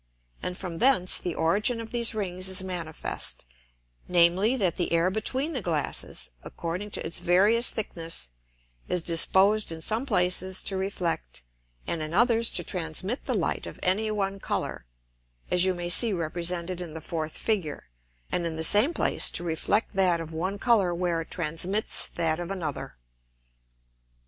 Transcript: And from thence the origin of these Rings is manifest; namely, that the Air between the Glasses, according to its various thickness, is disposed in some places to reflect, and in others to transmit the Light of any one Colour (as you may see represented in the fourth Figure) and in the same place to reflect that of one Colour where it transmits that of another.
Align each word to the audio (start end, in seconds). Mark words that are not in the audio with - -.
And 0.41 0.57
from 0.57 0.79
thence 0.79 1.19
the 1.19 1.35
origin 1.35 1.79
of 1.79 1.91
these 1.91 2.15
Rings 2.15 2.47
is 2.47 2.63
manifest; 2.63 3.45
namely, 4.07 4.55
that 4.55 4.75
the 4.77 4.91
Air 4.91 5.11
between 5.11 5.53
the 5.53 5.61
Glasses, 5.61 6.31
according 6.41 6.89
to 6.89 7.05
its 7.05 7.19
various 7.19 7.69
thickness, 7.69 8.31
is 8.87 9.03
disposed 9.03 9.71
in 9.71 9.79
some 9.79 10.07
places 10.07 10.63
to 10.63 10.75
reflect, 10.75 11.43
and 11.85 12.01
in 12.01 12.15
others 12.15 12.49
to 12.49 12.63
transmit 12.63 13.25
the 13.25 13.35
Light 13.35 13.67
of 13.67 13.79
any 13.83 14.09
one 14.09 14.39
Colour 14.39 14.87
(as 15.51 15.65
you 15.65 15.75
may 15.75 15.87
see 15.87 16.13
represented 16.13 16.81
in 16.81 16.95
the 16.95 16.99
fourth 16.99 17.37
Figure) 17.37 17.83
and 18.31 18.47
in 18.47 18.55
the 18.55 18.63
same 18.63 18.95
place 18.95 19.29
to 19.29 19.43
reflect 19.43 19.93
that 19.93 20.19
of 20.19 20.33
one 20.33 20.57
Colour 20.57 20.95
where 20.95 21.21
it 21.21 21.29
transmits 21.29 22.07
that 22.15 22.39
of 22.39 22.49
another. 22.49 22.97